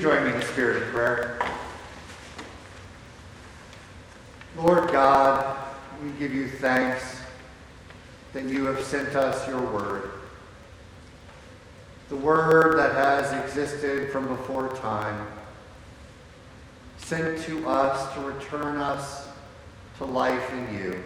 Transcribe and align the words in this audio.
Join 0.00 0.24
me 0.24 0.32
in 0.32 0.40
the 0.40 0.46
spirit 0.46 0.82
of 0.82 0.88
prayer. 0.88 1.38
Lord 4.56 4.90
God, 4.90 5.58
we 6.02 6.10
give 6.12 6.34
you 6.34 6.48
thanks 6.48 7.20
that 8.32 8.44
you 8.44 8.64
have 8.64 8.82
sent 8.82 9.14
us 9.14 9.46
your 9.46 9.60
word. 9.60 10.12
The 12.08 12.16
word 12.16 12.78
that 12.78 12.94
has 12.94 13.44
existed 13.44 14.10
from 14.10 14.26
before 14.26 14.74
time, 14.76 15.26
sent 16.96 17.42
to 17.42 17.68
us 17.68 18.14
to 18.14 18.20
return 18.20 18.78
us 18.78 19.28
to 19.98 20.06
life 20.06 20.50
in 20.54 20.78
you. 20.78 21.04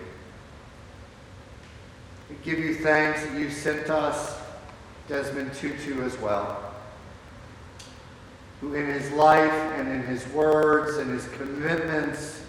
We 2.30 2.36
give 2.44 2.60
you 2.60 2.76
thanks 2.76 3.24
that 3.24 3.36
you 3.36 3.50
sent 3.50 3.90
us 3.90 4.38
Desmond 5.08 5.52
Tutu 5.54 6.00
as 6.04 6.16
well 6.18 6.63
who 8.64 8.74
in 8.74 8.86
his 8.86 9.10
life 9.12 9.52
and 9.76 9.88
in 9.88 10.02
his 10.04 10.26
words 10.28 10.96
and 10.96 11.10
his 11.10 11.28
commitments 11.36 12.42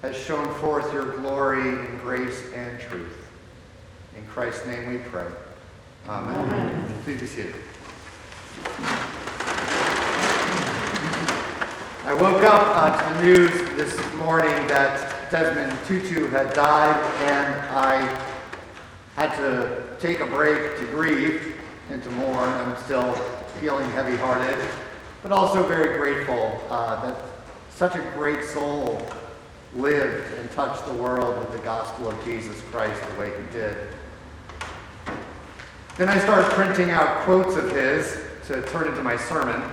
has 0.00 0.16
shown 0.16 0.52
forth 0.54 0.90
your 0.92 1.16
glory 1.16 1.68
and 1.68 2.00
grace 2.00 2.42
and 2.54 2.80
truth. 2.80 3.16
In 4.16 4.24
Christ's 4.26 4.66
name 4.66 4.88
we 4.90 4.98
pray. 4.98 5.26
Amen. 6.08 6.34
Amen. 6.34 6.94
Please 7.04 7.20
be 7.20 7.26
seated. 7.26 7.54
I 12.04 12.14
woke 12.14 12.42
up 12.44 12.62
uh, 12.76 12.96
to 12.96 13.14
the 13.14 13.22
news 13.22 13.50
this 13.76 14.14
morning 14.14 14.66
that 14.68 15.30
Desmond 15.30 15.76
Tutu 15.86 16.28
had 16.28 16.54
died, 16.54 16.96
and 17.24 17.54
I 17.70 17.98
had 19.16 19.36
to 19.36 19.96
take 19.98 20.20
a 20.20 20.26
break 20.26 20.78
to 20.78 20.86
grieve 20.86 21.56
and 21.90 22.02
to 22.02 22.10
mourn. 22.10 22.48
I'm 22.48 22.76
still 22.84 23.12
feeling 23.60 23.90
heavy 23.90 24.16
hearted 24.16 24.56
but 25.26 25.36
also 25.36 25.66
very 25.66 25.98
grateful 25.98 26.56
uh, 26.70 27.04
that 27.04 27.16
such 27.68 27.96
a 27.96 28.12
great 28.14 28.44
soul 28.44 29.04
lived 29.74 30.32
and 30.38 30.48
touched 30.52 30.86
the 30.86 30.92
world 30.92 31.36
with 31.40 31.50
the 31.50 31.58
gospel 31.64 32.08
of 32.08 32.24
Jesus 32.24 32.60
Christ 32.70 33.02
the 33.10 33.20
way 33.20 33.32
he 33.36 33.52
did. 33.52 33.76
Then 35.96 36.08
I 36.08 36.16
started 36.20 36.48
printing 36.52 36.90
out 36.90 37.24
quotes 37.24 37.56
of 37.56 37.72
his 37.72 38.20
to 38.46 38.62
turn 38.68 38.86
into 38.86 39.02
my 39.02 39.16
sermon. 39.16 39.68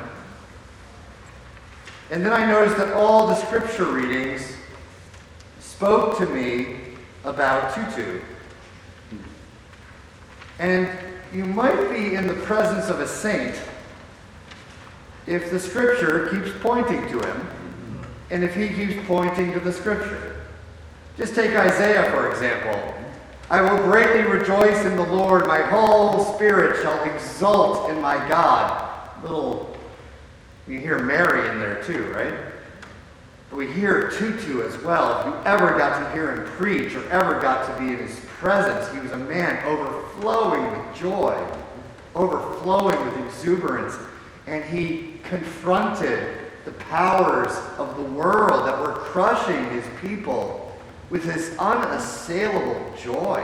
And 2.09 2.25
then 2.25 2.33
I 2.33 2.47
noticed 2.47 2.77
that 2.77 2.91
all 2.93 3.27
the 3.27 3.35
scripture 3.35 3.85
readings 3.85 4.55
spoke 5.59 6.17
to 6.17 6.25
me 6.25 6.77
about 7.25 7.75
Tutu. 7.75 8.21
And 10.57 10.89
you 11.31 11.45
might 11.45 11.91
be 11.91 12.15
in 12.15 12.25
the 12.25 12.33
presence 12.33 12.89
of 12.89 13.01
a 13.01 13.07
saint 13.07 13.53
if 15.27 15.51
the 15.51 15.59
scripture 15.59 16.27
keeps 16.29 16.51
pointing 16.61 17.01
to 17.09 17.19
him 17.19 17.47
and 18.29 18.43
if 18.43 18.55
he 18.55 18.67
keeps 18.69 18.95
pointing 19.07 19.53
to 19.53 19.59
the 19.59 19.71
scripture. 19.71 20.41
Just 21.17 21.35
take 21.35 21.55
Isaiah, 21.55 22.09
for 22.11 22.31
example. 22.31 22.93
I 23.49 23.61
will 23.61 23.77
greatly 23.83 24.23
rejoice 24.23 24.85
in 24.85 24.95
the 24.95 25.05
Lord. 25.05 25.45
My 25.45 25.61
whole 25.61 26.23
spirit 26.33 26.81
shall 26.81 27.03
exult 27.03 27.91
in 27.91 28.01
my 28.01 28.15
God. 28.27 28.89
Little, 29.21 29.77
you 30.67 30.79
hear 30.79 30.99
Mary 30.99 31.47
in 31.49 31.59
there 31.59 31.83
too, 31.83 32.11
right? 32.13 32.33
But 33.49 33.57
we 33.57 33.71
hear 33.71 34.09
Tutu 34.09 34.63
as 34.63 34.75
well. 34.81 35.19
If 35.19 35.27
you 35.27 35.33
ever 35.45 35.77
got 35.77 35.99
to 35.99 36.11
hear 36.13 36.31
him 36.31 36.45
preach 36.53 36.95
or 36.95 37.07
ever 37.09 37.39
got 37.39 37.67
to 37.67 37.79
be 37.79 37.93
in 37.93 37.99
his 37.99 38.19
presence, 38.39 38.91
he 38.91 38.99
was 38.99 39.11
a 39.11 39.17
man 39.17 39.63
overflowing 39.65 40.71
with 40.71 40.95
joy, 40.95 41.39
overflowing 42.15 42.99
with 43.05 43.25
exuberance. 43.27 43.95
And 44.47 44.63
he 44.65 45.19
confronted 45.23 46.37
the 46.65 46.71
powers 46.71 47.51
of 47.77 47.95
the 47.97 48.03
world 48.03 48.67
that 48.67 48.79
were 48.79 48.93
crushing 48.93 49.69
his 49.71 49.85
people 50.01 50.75
with 51.09 51.23
his 51.23 51.55
unassailable 51.57 52.93
joy, 53.01 53.43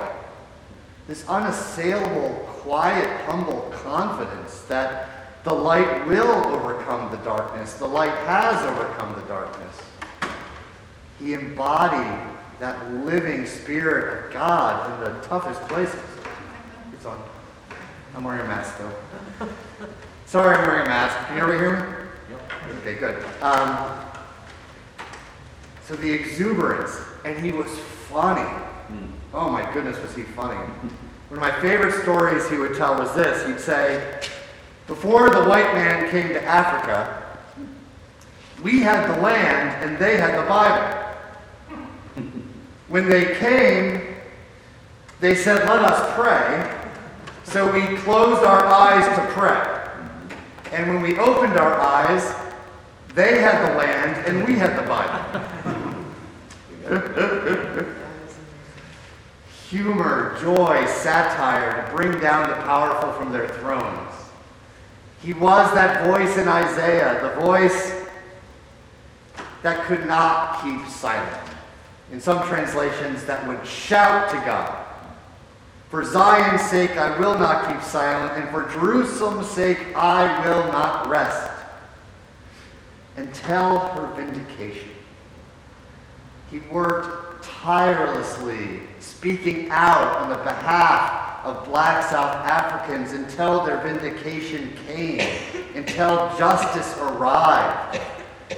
this 1.07 1.27
unassailable, 1.27 2.29
quiet, 2.61 3.07
humble 3.25 3.61
confidence 3.83 4.61
that 4.61 5.43
the 5.43 5.53
light 5.53 6.05
will 6.07 6.45
overcome 6.47 7.11
the 7.11 7.17
darkness. 7.17 7.73
The 7.73 7.87
light 7.87 8.13
has 8.25 8.61
overcome 8.65 9.15
the 9.15 9.27
darkness. 9.27 9.75
He 11.19 11.33
embodied 11.33 12.35
that 12.59 12.93
living 13.05 13.45
spirit 13.45 14.25
of 14.25 14.33
God 14.33 15.07
in 15.07 15.13
the 15.13 15.21
toughest 15.21 15.61
places. 15.67 15.99
It's 16.93 17.05
on. 17.05 17.21
I'm 18.15 18.23
wearing 18.23 18.41
a 18.41 18.45
mask 18.45 18.77
though. 18.77 19.47
Sorry, 20.25 20.55
I'm 20.55 20.67
wearing 20.67 20.85
a 20.85 20.89
mask. 20.89 21.27
Can 21.27 21.37
you 21.37 21.43
ever 21.43 21.57
hear 21.57 21.73
me? 21.79 22.35
Yep. 22.35 22.51
Okay, 22.79 22.95
good. 22.95 23.23
Um, 23.41 23.99
so 25.85 25.95
the 25.95 26.11
exuberance, 26.11 26.99
and 27.25 27.43
he 27.43 27.51
was 27.51 27.69
funny. 28.09 28.41
Mm. 28.41 29.11
Oh 29.33 29.49
my 29.49 29.71
goodness, 29.73 29.99
was 30.01 30.15
he 30.15 30.23
funny. 30.23 30.55
One 31.29 31.37
of 31.37 31.39
my 31.39 31.61
favorite 31.61 32.01
stories 32.01 32.49
he 32.49 32.57
would 32.57 32.75
tell 32.75 32.97
was 32.97 33.13
this. 33.15 33.45
He'd 33.45 33.59
say, 33.59 34.19
before 34.87 35.29
the 35.29 35.43
white 35.43 35.73
man 35.73 36.09
came 36.09 36.29
to 36.29 36.43
Africa, 36.43 37.23
we 38.63 38.81
had 38.81 39.15
the 39.15 39.21
land 39.21 39.83
and 39.83 39.97
they 39.99 40.17
had 40.17 40.37
the 40.43 40.47
Bible. 40.47 41.05
when 42.87 43.07
they 43.07 43.35
came, 43.35 44.15
they 45.19 45.35
said, 45.35 45.67
let 45.67 45.83
us 45.83 46.15
pray. 46.15 46.78
So 47.49 47.71
we 47.73 47.97
closed 47.97 48.43
our 48.43 48.63
eyes 48.63 49.05
to 49.17 49.25
pray. 49.33 49.89
And 50.71 50.93
when 50.93 51.01
we 51.01 51.17
opened 51.17 51.57
our 51.57 51.79
eyes, 51.79 52.31
they 53.15 53.41
had 53.41 53.71
the 53.71 53.75
land 53.75 54.27
and 54.27 54.47
we 54.47 54.53
had 54.53 54.77
the 54.77 54.83
Bible. 54.83 55.41
Humor, 59.67 60.37
joy, 60.39 60.85
satire 60.85 61.87
to 61.87 61.95
bring 61.95 62.19
down 62.19 62.49
the 62.49 62.55
powerful 62.57 63.13
from 63.13 63.31
their 63.31 63.47
thrones. 63.47 64.13
He 65.23 65.33
was 65.33 65.73
that 65.73 66.05
voice 66.05 66.37
in 66.37 66.47
Isaiah, 66.47 67.19
the 67.19 67.41
voice 67.41 67.95
that 69.63 69.85
could 69.85 70.05
not 70.05 70.61
keep 70.61 70.87
silent. 70.87 71.49
In 72.11 72.21
some 72.21 72.47
translations, 72.47 73.25
that 73.25 73.47
would 73.47 73.65
shout 73.65 74.29
to 74.29 74.35
God. 74.37 74.78
For 75.89 76.05
Zion's 76.05 76.61
sake, 76.61 76.91
I 76.91 77.17
will 77.19 77.37
not 77.39 77.67
keep 77.67 77.81
silent, 77.81 78.39
and 78.39 78.49
for 78.49 78.69
Jerusalem's 78.69 79.49
sake, 79.49 79.79
I 79.95 80.47
will 80.47 80.71
not 80.71 81.09
rest 81.09 81.51
until 83.17 83.79
her 83.79 84.13
vindication. 84.15 84.89
He 86.51 86.59
worked 86.71 87.43
tirelessly, 87.43 88.81
speaking 88.99 89.69
out 89.71 90.17
on 90.17 90.29
the 90.29 90.35
behalf 90.37 91.43
of 91.43 91.65
black 91.65 92.03
South 92.03 92.35
Africans 92.35 93.13
until 93.13 93.65
their 93.65 93.81
vindication 93.81 94.77
came, 94.85 95.27
until 95.73 96.31
justice 96.37 96.95
arrived, 96.99 97.99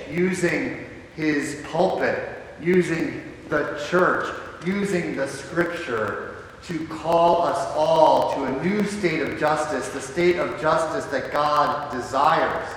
using 0.09 0.85
his 1.15 1.63
pulpit, 1.71 2.27
using 2.61 3.23
the 3.47 3.81
church, 3.89 4.27
using 4.65 5.15
the 5.15 5.27
scripture 5.27 6.30
to 6.63 6.87
call 6.87 7.43
us 7.43 7.57
all 7.75 8.35
to 8.35 8.43
a 8.43 8.63
new 8.63 8.83
state 8.83 9.21
of 9.21 9.39
justice, 9.39 9.89
the 9.89 10.01
state 10.01 10.37
of 10.37 10.61
justice 10.61 11.05
that 11.05 11.31
God 11.31 11.91
desires. 11.91 12.67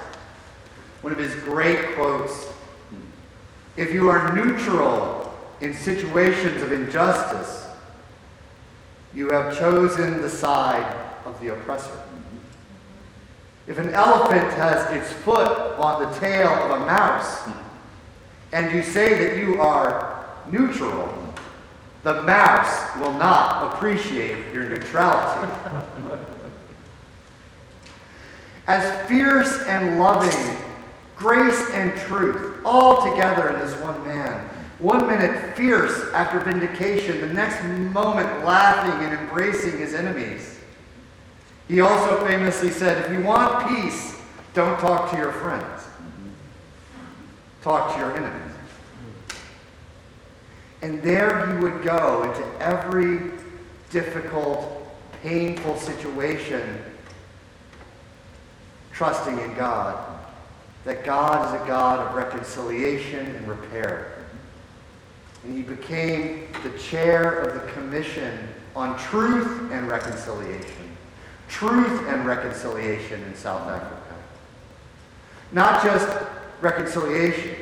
One 1.02 1.12
of 1.12 1.18
his 1.18 1.34
great 1.42 1.94
quotes 1.94 2.48
If 3.76 3.92
you 3.92 4.08
are 4.08 4.34
neutral 4.34 5.34
in 5.60 5.74
situations 5.74 6.62
of 6.62 6.72
injustice, 6.72 7.66
you 9.14 9.30
have 9.30 9.56
chosen 9.58 10.22
the 10.22 10.30
side 10.30 10.96
of 11.24 11.38
the 11.40 11.52
oppressor. 11.52 12.00
If 13.66 13.78
an 13.78 13.90
elephant 13.90 14.52
has 14.54 14.90
its 14.92 15.12
foot 15.12 15.48
on 15.78 16.02
the 16.02 16.18
tail 16.18 16.48
of 16.48 16.82
a 16.82 16.86
mouse, 16.86 17.48
and 18.52 18.74
you 18.74 18.82
say 18.82 19.14
that 19.14 19.42
you 19.42 19.60
are 19.60 20.26
neutral, 20.50 21.23
the 22.04 22.22
mouse 22.22 22.94
will 22.98 23.14
not 23.14 23.72
appreciate 23.72 24.52
your 24.52 24.68
neutrality. 24.68 25.50
As 28.66 29.08
fierce 29.08 29.62
and 29.62 29.98
loving, 29.98 30.56
grace 31.16 31.70
and 31.70 31.96
truth, 32.00 32.60
all 32.64 33.10
together 33.10 33.48
in 33.48 33.58
this 33.58 33.74
one 33.80 34.06
man. 34.06 34.48
One 34.78 35.06
minute 35.06 35.56
fierce 35.56 36.12
after 36.12 36.40
vindication, 36.40 37.20
the 37.20 37.32
next 37.32 37.62
moment 37.64 38.44
laughing 38.44 39.06
and 39.06 39.18
embracing 39.18 39.78
his 39.78 39.94
enemies. 39.94 40.60
He 41.68 41.80
also 41.80 42.26
famously 42.26 42.70
said, 42.70 43.04
If 43.06 43.12
you 43.12 43.24
want 43.24 43.66
peace, 43.68 44.20
don't 44.52 44.78
talk 44.78 45.10
to 45.10 45.16
your 45.16 45.32
friends, 45.32 45.84
talk 47.62 47.94
to 47.94 47.98
your 47.98 48.14
enemies. 48.14 48.53
And 50.84 51.02
there 51.02 51.46
he 51.46 51.62
would 51.62 51.82
go 51.82 52.24
into 52.24 52.62
every 52.62 53.30
difficult, 53.88 54.86
painful 55.22 55.78
situation, 55.78 56.78
trusting 58.92 59.38
in 59.38 59.54
God, 59.54 59.98
that 60.84 61.02
God 61.02 61.46
is 61.46 61.62
a 61.62 61.66
God 61.66 62.06
of 62.06 62.14
reconciliation 62.14 63.34
and 63.34 63.48
repair. 63.48 64.26
And 65.42 65.56
he 65.56 65.62
became 65.62 66.48
the 66.62 66.78
chair 66.78 67.40
of 67.40 67.54
the 67.54 67.72
Commission 67.72 68.46
on 68.76 68.98
Truth 68.98 69.72
and 69.72 69.88
Reconciliation. 69.88 70.94
Truth 71.48 72.08
and 72.08 72.26
Reconciliation 72.26 73.22
in 73.22 73.34
South 73.34 73.66
Africa. 73.68 74.16
Not 75.50 75.82
just 75.82 76.06
reconciliation, 76.60 77.56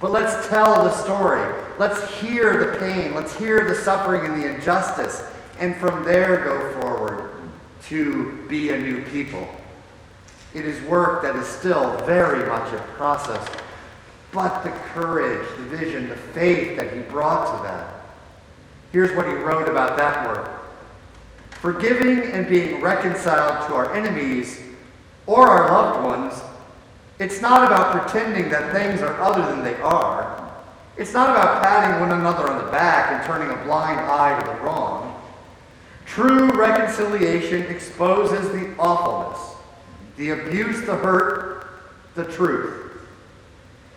but 0.00 0.10
let's 0.10 0.48
tell 0.48 0.84
the 0.84 0.90
story. 0.90 1.66
Let's 1.80 2.12
hear 2.20 2.62
the 2.62 2.78
pain. 2.78 3.14
Let's 3.14 3.34
hear 3.34 3.66
the 3.66 3.74
suffering 3.74 4.30
and 4.30 4.42
the 4.42 4.54
injustice. 4.54 5.24
And 5.58 5.74
from 5.76 6.04
there 6.04 6.44
go 6.44 6.78
forward 6.78 7.32
to 7.84 8.46
be 8.50 8.68
a 8.68 8.78
new 8.78 9.02
people. 9.04 9.48
It 10.52 10.66
is 10.66 10.78
work 10.82 11.22
that 11.22 11.36
is 11.36 11.46
still 11.46 11.96
very 12.04 12.46
much 12.46 12.70
a 12.74 12.78
process. 12.98 13.48
But 14.30 14.62
the 14.62 14.68
courage, 14.92 15.48
the 15.56 15.62
vision, 15.74 16.10
the 16.10 16.16
faith 16.16 16.78
that 16.78 16.92
he 16.92 17.00
brought 17.00 17.56
to 17.56 17.62
that. 17.62 17.94
Here's 18.92 19.16
what 19.16 19.24
he 19.24 19.32
wrote 19.32 19.66
about 19.66 19.96
that 19.96 20.28
work. 20.28 20.50
Forgiving 21.62 22.30
and 22.32 22.46
being 22.46 22.82
reconciled 22.82 23.66
to 23.68 23.74
our 23.74 23.94
enemies 23.94 24.60
or 25.26 25.48
our 25.48 25.70
loved 25.70 26.04
ones, 26.04 26.42
it's 27.18 27.40
not 27.40 27.66
about 27.66 27.98
pretending 27.98 28.50
that 28.50 28.70
things 28.74 29.00
are 29.00 29.18
other 29.18 29.46
than 29.50 29.64
they 29.64 29.80
are. 29.80 30.39
It's 30.96 31.12
not 31.12 31.30
about 31.30 31.62
patting 31.62 32.00
one 32.00 32.12
another 32.12 32.48
on 32.50 32.64
the 32.64 32.70
back 32.70 33.12
and 33.12 33.24
turning 33.24 33.50
a 33.50 33.64
blind 33.64 34.00
eye 34.00 34.38
to 34.38 34.46
the 34.46 34.56
wrong. 34.60 35.20
True 36.04 36.50
reconciliation 36.50 37.62
exposes 37.62 38.50
the 38.50 38.74
awfulness 38.78 39.50
the 40.16 40.30
abuse, 40.30 40.82
the 40.82 40.96
hurt, 40.96 41.66
the 42.14 42.24
truth. 42.24 42.92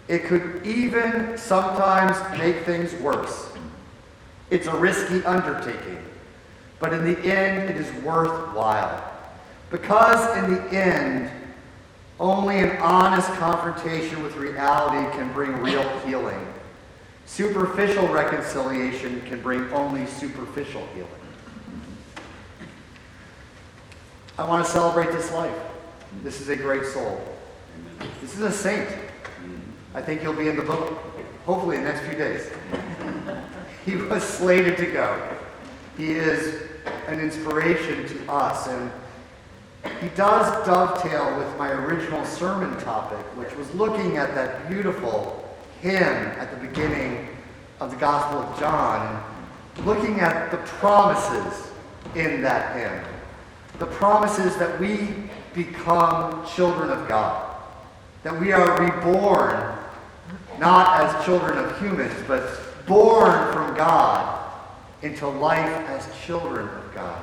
It 0.07 0.24
could 0.24 0.66
even 0.66 1.38
sometimes 1.38 2.16
make 2.40 2.63
things 2.66 2.94
worse. 3.01 3.51
It's 4.50 4.68
a 4.68 4.75
risky 4.75 5.22
undertaking, 5.25 5.98
but 6.80 6.94
in 6.94 7.04
the 7.04 7.19
end, 7.19 7.69
it 7.69 7.75
is 7.75 7.92
worthwhile. 8.04 9.04
Because 9.69 10.38
in 10.38 10.54
the 10.54 10.62
end, 10.72 11.30
only 12.22 12.60
an 12.60 12.78
honest 12.78 13.28
confrontation 13.34 14.24
with 14.24 14.38
reality 14.38 15.18
can 15.18 15.34
bring 15.34 15.51
real 15.57 15.84
healing. 16.06 16.39
Superficial 17.25 18.08
reconciliation 18.08 19.22
can 19.22 19.42
bring 19.42 19.72
only 19.74 20.06
superficial 20.06 20.86
healing. 20.94 21.10
I 24.38 24.48
want 24.48 24.66
to 24.66 24.72
celebrate 24.72 25.12
this 25.12 25.31
life. 25.31 25.56
This 26.24 26.42
is 26.42 26.50
a 26.50 26.56
great 26.56 26.86
soul. 26.86 27.22
This 28.22 28.36
is 28.36 28.42
a 28.42 28.52
saint. 28.52 28.90
I 29.94 30.02
think 30.02 30.22
he'll 30.22 30.34
be 30.34 30.48
in 30.48 30.56
the 30.56 30.64
book, 30.64 30.98
hopefully, 31.46 31.78
in 31.78 31.84
the 31.84 31.90
next 31.90 32.06
few 32.08 32.18
days. 32.18 32.50
He 33.86 33.98
was 33.98 34.24
slated 34.24 34.78
to 34.78 34.86
go. 34.86 35.22
He 35.98 36.14
is 36.14 36.70
an 37.08 37.20
inspiration 37.20 38.08
to 38.08 38.31
us. 38.31 38.68
And 38.68 38.90
he 40.00 40.08
does 40.16 40.66
dovetail 40.66 41.38
with 41.38 41.58
my 41.58 41.70
original 41.70 42.24
sermon 42.24 42.80
topic, 42.80 43.20
which 43.36 43.54
was 43.58 43.74
looking 43.75 44.16
at 44.16 44.34
that 44.36 44.70
beautiful 44.70 45.43
hymn 45.83 46.00
at 46.39 46.50
the 46.50 46.65
beginning 46.65 47.27
of 47.81 47.91
the 47.91 47.97
Gospel 47.97 48.39
of 48.39 48.57
John, 48.57 49.21
looking 49.85 50.21
at 50.21 50.50
the 50.50 50.57
promises 50.57 51.71
in 52.15 52.41
that 52.41 52.77
hymn. 52.77 53.03
The 53.80 53.88
promises 53.88 54.56
that 54.57 54.80
we 54.80 55.09
become 55.53 56.45
children 56.47 56.89
of 56.89 57.09
God. 57.09 57.57
That 58.24 58.39
we 58.39 58.53
are 58.53 58.81
reborn, 58.81 59.77
not 60.57 61.01
as 61.01 61.25
children 61.25 61.57
of 61.57 61.77
humans, 61.80 62.13
but 62.29 62.47
born 62.86 63.51
from 63.51 63.75
God 63.75 64.51
into 65.01 65.27
life 65.27 65.68
as 65.89 66.07
children 66.25 66.69
of 66.69 66.95
God. 66.95 67.21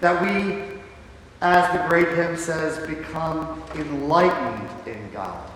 That 0.00 0.22
we, 0.22 0.78
as 1.40 1.72
the 1.72 1.88
great 1.88 2.08
hymn 2.16 2.36
says, 2.36 2.86
become 2.86 3.64
enlightened 3.74 4.86
in 4.86 5.10
God. 5.12 5.51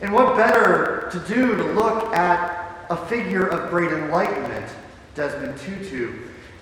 And 0.00 0.12
what 0.12 0.36
better 0.36 1.08
to 1.12 1.18
do 1.20 1.56
to 1.56 1.64
look 1.72 2.14
at 2.14 2.86
a 2.90 2.96
figure 3.06 3.46
of 3.46 3.70
great 3.70 3.90
enlightenment, 3.90 4.66
Desmond 5.14 5.58
Tutu, 5.60 6.12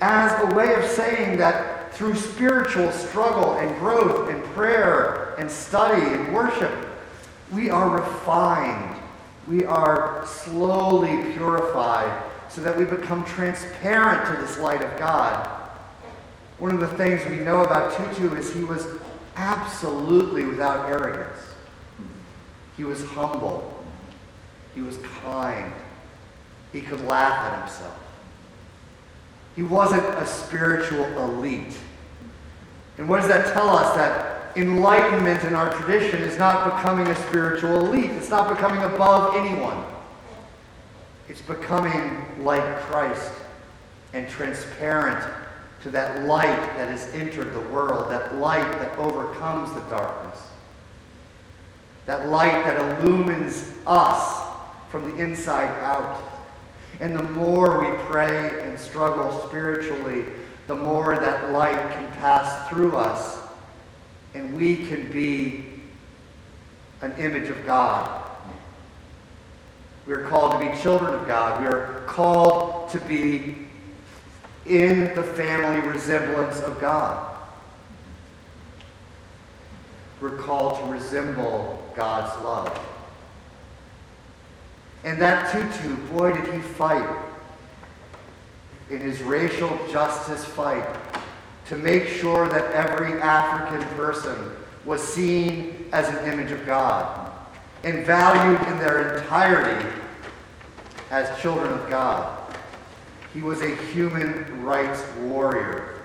as 0.01 0.33
a 0.43 0.55
way 0.55 0.75
of 0.75 0.85
saying 0.85 1.39
that 1.39 1.95
through 1.95 2.15
spiritual 2.15 2.91
struggle 2.91 3.55
and 3.59 3.79
growth 3.79 4.29
and 4.31 4.43
prayer 4.47 5.35
and 5.39 5.51
study 5.51 6.03
and 6.03 6.35
worship, 6.35 6.73
we 7.53 7.71
are 7.71 7.91
refined. 7.91 8.97
We 9.47 9.65
are 9.65 10.25
slowly 10.27 11.33
purified 11.33 12.23
so 12.49 12.61
that 12.63 12.77
we 12.77 12.85
become 12.85 13.25
transparent 13.25 14.27
to 14.27 14.43
this 14.43 14.59
light 14.59 14.83
of 14.83 14.99
God. 14.99 15.47
One 16.59 16.73
of 16.73 16.81
the 16.81 16.97
things 16.97 17.25
we 17.29 17.37
know 17.37 17.63
about 17.63 17.97
Tutu 17.97 18.35
is 18.37 18.55
he 18.55 18.65
was 18.65 18.87
absolutely 19.37 20.45
without 20.45 20.89
arrogance. 20.89 21.52
He 22.83 22.87
was 22.87 23.05
humble. 23.05 23.73
He 24.75 24.81
was 24.81 24.99
kind. 25.23 25.73
He 26.73 26.81
could 26.81 27.01
laugh 27.03 27.53
at 27.53 27.61
himself. 27.61 27.97
He 29.55 29.63
wasn't 29.63 30.03
a 30.03 30.27
spiritual 30.27 31.05
elite. 31.17 31.77
And 32.99 33.09
what 33.09 33.21
does 33.21 33.29
that 33.29 33.53
tell 33.53 33.69
us? 33.69 33.95
That 33.95 34.57
enlightenment 34.57 35.45
in 35.45 35.55
our 35.55 35.73
tradition 35.75 36.23
is 36.23 36.37
not 36.41 36.75
becoming 36.75 37.07
a 37.07 37.15
spiritual 37.29 37.87
elite. 37.87 38.11
It's 38.11 38.31
not 38.31 38.49
becoming 38.49 38.83
above 38.83 39.37
anyone. 39.37 39.85
It's 41.29 41.43
becoming 41.43 42.43
like 42.43 42.81
Christ 42.81 43.31
and 44.13 44.29
transparent 44.29 45.25
to 45.85 45.91
that 45.93 46.25
light 46.25 46.61
that 46.77 46.89
has 46.89 47.07
entered 47.15 47.55
the 47.55 47.61
world, 47.73 48.11
that 48.11 48.35
light 48.35 48.73
that 48.81 48.99
overcomes 48.99 49.73
the 49.73 49.83
darkness, 49.83 50.49
that 52.07 52.29
light 52.29 52.65
that 52.65 53.01
illumines 53.01 53.73
us 53.87 54.43
from 54.91 55.11
the 55.11 55.23
inside 55.23 55.71
out. 55.83 56.21
And 57.01 57.17
the 57.17 57.23
more 57.23 57.81
we 57.81 57.97
pray 58.05 58.61
and 58.63 58.79
struggle 58.79 59.47
spiritually, 59.49 60.25
the 60.67 60.75
more 60.75 61.17
that 61.17 61.51
light 61.51 61.79
can 61.93 62.07
pass 62.13 62.69
through 62.69 62.97
us 62.97 63.41
and 64.35 64.57
we 64.57 64.77
can 64.87 65.11
be 65.13 65.65
an 67.01 67.13
image 67.19 67.49
of 67.51 67.67
God. 67.67 68.23
We 70.07 70.15
are 70.15 70.27
called 70.29 70.53
to 70.53 70.59
be 70.59 70.77
children 70.81 71.15
of 71.15 71.27
God. 71.27 71.61
We 71.61 71.67
are 71.67 72.03
called 72.07 72.91
to 72.91 73.01
be 73.01 73.57
in 74.67 75.15
the 75.15 75.23
family 75.23 75.89
resemblance 75.89 76.61
of 76.61 76.81
God. 76.81 77.37
We're 80.21 80.37
called 80.37 80.79
to 80.79 80.85
resemble 80.87 81.82
God's 81.95 82.43
love. 82.45 82.79
And 85.05 85.21
that 85.21 85.53
tutu, 85.53 85.97
boy, 86.13 86.33
did 86.33 86.53
he 86.55 86.61
fight 86.61 87.09
in 88.91 89.01
his 89.01 89.23
racial 89.23 89.79
justice 89.91 90.45
fight 90.45 90.87
to 91.67 91.77
make 91.77 92.07
sure 92.07 92.49
that 92.49 92.71
every 92.73 93.21
African 93.21 93.83
person 93.97 94.53
was 94.85 95.03
seen 95.03 95.89
as 95.93 96.09
an 96.09 96.33
image 96.33 96.53
of 96.53 96.65
God 96.67 97.33
and 97.85 98.05
valued 98.05 98.61
in 98.69 98.79
their 98.79 99.19
entirety 99.19 99.89
as 101.11 101.41
children 101.41 101.73
of 101.73 101.89
God. 101.91 102.39
He 103.35 103.41
was 103.41 103.63
a 103.63 103.75
human 103.87 104.63
rights 104.63 105.03
warrior, 105.21 106.01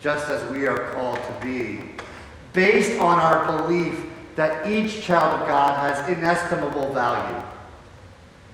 just 0.00 0.28
as 0.28 0.50
we 0.50 0.66
are 0.66 0.90
called 0.92 1.18
to 1.18 1.46
be, 1.46 1.80
based 2.52 2.98
on 3.00 3.18
our 3.18 3.58
belief 3.58 4.07
that 4.38 4.70
each 4.70 5.02
child 5.02 5.40
of 5.40 5.48
God 5.48 5.76
has 5.80 6.08
inestimable 6.08 6.92
value 6.92 7.42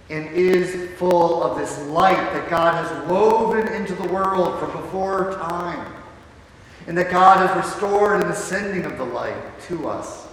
and 0.09 0.27
is 0.35 0.91
full 0.99 1.43
of 1.43 1.59
this 1.59 1.79
light 1.89 2.17
that 2.33 2.49
God 2.49 2.73
has 2.73 3.07
woven 3.07 3.69
into 3.71 3.95
the 3.95 4.09
world 4.09 4.59
from 4.59 4.73
before 4.73 5.35
time, 5.35 5.93
and 6.87 6.97
that 6.97 7.11
God 7.11 7.47
has 7.47 7.55
restored 7.67 8.23
in 8.23 8.29
the 8.29 8.35
sending 8.35 8.87
of 8.87 8.97
the 8.97 9.05
light 9.05 9.61
to 9.69 9.87
us. 9.87 10.27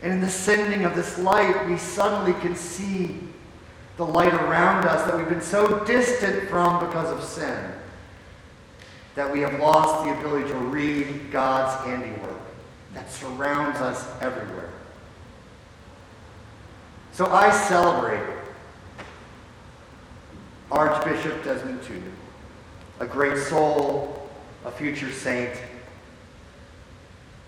And 0.00 0.10
in 0.10 0.20
the 0.22 0.30
sending 0.30 0.86
of 0.86 0.96
this 0.96 1.18
light, 1.18 1.68
we 1.68 1.76
suddenly 1.76 2.32
can 2.40 2.56
see 2.56 3.18
the 3.98 4.06
light 4.06 4.32
around 4.32 4.86
us 4.86 5.04
that 5.04 5.18
we've 5.18 5.28
been 5.28 5.42
so 5.42 5.84
distant 5.84 6.48
from 6.48 6.86
because 6.86 7.10
of 7.10 7.22
sin 7.22 7.72
that 9.16 9.30
we 9.30 9.40
have 9.40 9.60
lost 9.60 10.06
the 10.06 10.18
ability 10.18 10.48
to 10.48 10.56
read 10.56 11.30
God's 11.30 11.84
handiwork 11.84 12.35
that 12.96 13.12
surrounds 13.12 13.78
us 13.80 14.08
everywhere. 14.22 14.70
So 17.12 17.26
I 17.26 17.50
celebrate 17.50 18.24
Archbishop 20.70 21.44
Desmond 21.44 21.82
Tutu, 21.82 22.10
a 23.00 23.06
great 23.06 23.36
soul, 23.36 24.30
a 24.64 24.70
future 24.70 25.12
saint. 25.12 25.52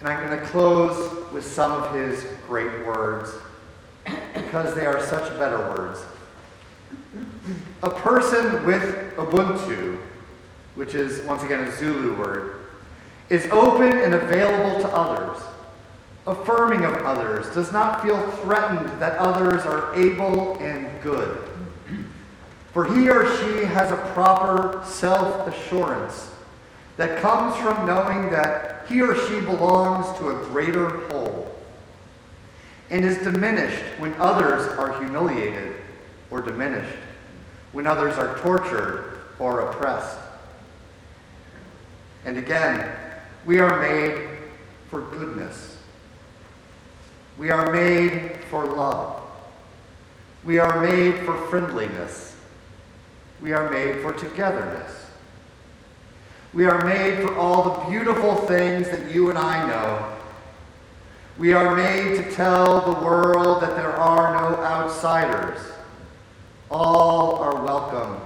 And 0.01 0.09
I'm 0.09 0.29
going 0.29 0.39
to 0.39 0.45
close 0.47 1.33
with 1.33 1.47
some 1.47 1.73
of 1.73 1.95
his 1.95 2.27
great 2.47 2.87
words 2.87 3.31
because 4.35 4.75
they 4.75 4.85
are 4.85 5.03
such 5.03 5.31
better 5.39 5.59
words. 5.71 6.01
A 7.83 7.91
person 7.91 8.67
with 8.67 9.15
Ubuntu, 9.17 9.99
which 10.75 10.95
is 10.95 11.25
once 11.25 11.43
again 11.43 11.65
a 11.65 11.73
Zulu 11.75 12.19
word, 12.19 12.68
is 13.31 13.47
open 13.51 13.99
and 13.99 14.15
available 14.15 14.81
to 14.81 14.89
others, 14.89 15.43
affirming 16.27 16.85
of 16.85 16.95
others, 17.05 17.53
does 17.55 17.73
not 17.73 18.03
feel 18.03 18.19
threatened 18.43 18.89
that 19.01 19.19
others 19.19 19.65
are 19.67 19.95
able 19.95 20.59
and 20.59 20.89
good. 21.03 21.45
For 22.73 22.85
he 22.85 23.09
or 23.09 23.25
she 23.37 23.65
has 23.65 23.91
a 23.91 23.97
proper 24.15 24.83
self 24.85 25.47
assurance 25.47 26.31
that 26.97 27.21
comes 27.21 27.57
from 27.57 27.87
knowing 27.87 28.31
that 28.31 28.87
he 28.89 29.03
or 29.03 29.15
she 29.29 29.41
belongs 29.41 30.19
to 30.19 30.29
a 30.31 30.45
greater 30.47 30.89
whole 31.09 31.55
and 32.91 33.05
is 33.05 33.19
diminished 33.19 33.83
when 33.99 34.15
others 34.15 34.67
are 34.79 34.99
humiliated 35.01 35.77
or 36.31 36.41
diminished, 36.41 36.97
when 37.73 37.87
others 37.87 38.17
are 38.17 38.39
tortured 38.39 39.21
or 39.39 39.61
oppressed. 39.61 40.19
And 42.25 42.37
again, 42.39 42.95
we 43.47 43.59
are 43.59 43.81
made 43.81 44.29
for 44.89 45.03
goodness. 45.03 45.79
We 47.39 47.51
are 47.51 47.73
made 47.73 48.37
for 48.51 48.67
love. 48.67 49.23
We 50.45 50.59
are 50.59 50.81
made 50.83 51.25
for 51.25 51.37
friendliness. 51.49 52.37
We 53.41 53.53
are 53.53 53.71
made 53.71 54.03
for 54.03 54.13
togetherness. 54.13 55.07
We 56.53 56.65
are 56.65 56.85
made 56.85 57.21
for 57.21 57.37
all 57.37 57.63
the 57.63 57.91
beautiful 57.91 58.35
things 58.35 58.89
that 58.91 59.15
you 59.15 59.31
and 59.31 59.39
I 59.39 59.67
know. 59.69 60.17
We 61.39 61.53
are 61.53 61.77
made 61.77 62.17
to 62.17 62.31
tell 62.33 62.81
the 62.81 63.05
world 63.05 63.63
that 63.63 63.77
there 63.77 63.93
are 63.93 64.33
no 64.35 64.57
outsiders. 64.57 65.61
All 66.71 67.37
are 67.37 67.63
welcome. 67.65 68.21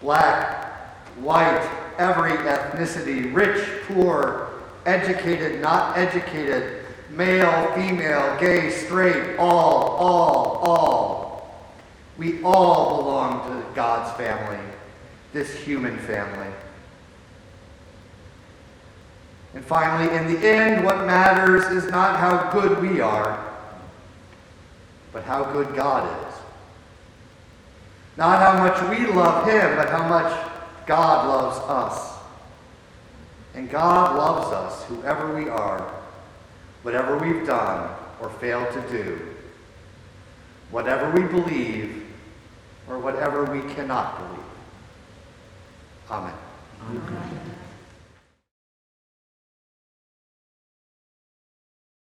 Black, 0.00 0.72
white, 1.18 1.68
every 2.00 2.32
ethnicity, 2.32 3.32
rich, 3.32 3.62
poor, 3.86 4.50
educated, 4.86 5.60
not 5.60 5.96
educated, 5.98 6.84
male, 7.10 7.72
female, 7.74 8.38
gay, 8.40 8.70
straight, 8.70 9.36
all, 9.36 9.90
all, 9.90 10.56
all. 10.62 11.66
We 12.16 12.42
all 12.42 12.96
belong 12.96 13.48
to 13.48 13.74
God's 13.74 14.16
family, 14.16 14.58
this 15.32 15.54
human 15.54 15.98
family. 15.98 16.52
And 19.54 19.64
finally, 19.64 20.16
in 20.16 20.32
the 20.32 20.46
end, 20.46 20.84
what 20.84 21.06
matters 21.06 21.64
is 21.66 21.90
not 21.90 22.18
how 22.18 22.50
good 22.50 22.80
we 22.80 23.00
are, 23.00 23.46
but 25.12 25.24
how 25.24 25.44
good 25.52 25.74
God 25.74 26.06
is. 26.26 26.34
Not 28.16 28.38
how 28.38 28.64
much 28.64 28.98
we 28.98 29.06
love 29.12 29.46
Him, 29.46 29.76
but 29.76 29.88
how 29.88 30.08
much 30.08 30.50
God 30.90 31.28
loves 31.28 31.58
us. 31.68 32.18
And 33.54 33.70
God 33.70 34.16
loves 34.16 34.52
us, 34.52 34.82
whoever 34.86 35.32
we 35.32 35.48
are, 35.48 35.88
whatever 36.82 37.16
we've 37.16 37.46
done 37.46 37.94
or 38.20 38.28
failed 38.28 38.72
to 38.72 38.80
do, 38.90 39.20
whatever 40.72 41.08
we 41.12 41.22
believe 41.28 42.06
or 42.88 42.98
whatever 42.98 43.44
we 43.44 43.60
cannot 43.72 44.18
believe. 44.18 44.44
Amen. 46.10 46.34
Amen. 46.88 47.56